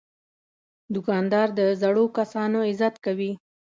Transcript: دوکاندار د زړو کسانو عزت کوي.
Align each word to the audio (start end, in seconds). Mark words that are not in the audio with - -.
دوکاندار 0.93 1.47
د 1.59 1.61
زړو 1.81 2.05
کسانو 2.17 2.59
عزت 2.69 2.95
کوي. 3.05 3.31